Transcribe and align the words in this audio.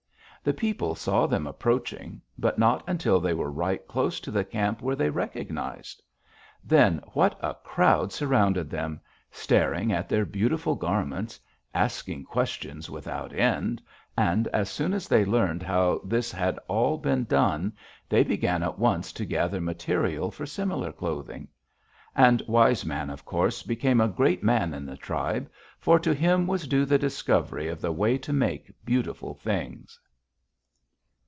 The 0.43 0.53
people 0.55 0.95
saw 0.95 1.27
them 1.27 1.45
approaching, 1.45 2.19
but 2.35 2.57
not 2.57 2.83
until 2.87 3.19
they 3.19 3.35
were 3.35 3.51
right 3.51 3.87
close 3.87 4.19
to 4.21 4.31
the 4.31 4.43
camp 4.43 4.81
were 4.81 4.95
they 4.95 5.11
recognized. 5.11 6.01
Then 6.63 6.97
what 7.13 7.37
a 7.43 7.53
crowd 7.63 8.11
surrounded 8.11 8.71
them, 8.71 9.01
staring 9.29 9.91
at 9.91 10.09
their 10.09 10.25
beautiful 10.25 10.73
garments, 10.73 11.39
asking 11.75 12.23
questions 12.23 12.89
without 12.89 13.35
end, 13.35 13.83
and 14.17 14.47
as 14.47 14.67
soon 14.71 14.93
as 14.95 15.07
they 15.07 15.25
learned 15.25 15.61
how 15.61 16.01
this 16.03 16.31
had 16.31 16.57
all 16.67 16.97
been 16.97 17.25
done, 17.25 17.71
they 18.09 18.23
began 18.23 18.63
at 18.63 18.79
once 18.79 19.13
to 19.13 19.25
gather 19.25 19.61
material 19.61 20.31
for 20.31 20.47
similar 20.47 20.91
clothing. 20.91 21.47
And 22.15 22.41
Wise 22.47 22.83
Man, 22.83 23.11
of 23.11 23.25
course, 23.25 23.61
became 23.61 24.01
a 24.01 24.07
great 24.07 24.41
man 24.41 24.73
in 24.73 24.87
the 24.87 24.97
tribe, 24.97 25.51
for 25.77 25.99
to 25.99 26.15
him 26.15 26.47
was 26.47 26.65
due 26.67 26.85
the 26.85 26.97
discovery 26.97 27.67
of 27.67 27.79
the 27.79 27.91
way 27.91 28.17
to 28.17 28.33
make 28.33 28.73
beautiful 28.83 29.35
things." 29.35 29.99